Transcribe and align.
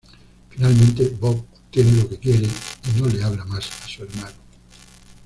Finalmente, 0.49 1.15
Bob 1.21 1.45
obtiene 1.57 1.91
lo 1.91 2.09
que 2.09 2.17
quiere, 2.17 2.47
y 2.47 2.99
no 2.99 3.07
le 3.07 3.21
habla 3.23 3.45
más 3.45 3.69
a 3.83 3.87
su 3.87 4.01
hermano. 4.01 4.33